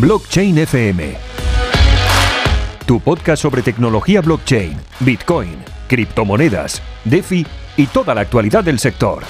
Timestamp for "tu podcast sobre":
2.84-3.62